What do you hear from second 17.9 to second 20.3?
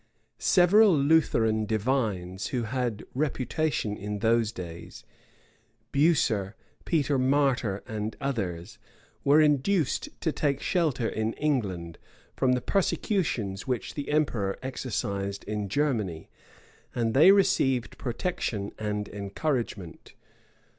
protection and encouragement.